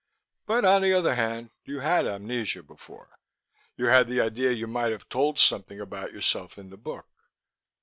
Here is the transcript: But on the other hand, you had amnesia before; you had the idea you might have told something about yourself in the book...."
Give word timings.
But 0.47 0.65
on 0.65 0.81
the 0.81 0.93
other 0.93 1.13
hand, 1.13 1.51
you 1.63 1.81
had 1.81 2.07
amnesia 2.07 2.63
before; 2.63 3.19
you 3.77 3.85
had 3.85 4.07
the 4.07 4.19
idea 4.19 4.51
you 4.51 4.65
might 4.65 4.91
have 4.91 5.07
told 5.09 5.37
something 5.37 5.79
about 5.79 6.11
yourself 6.11 6.57
in 6.57 6.71
the 6.71 6.75
book...." 6.77 7.05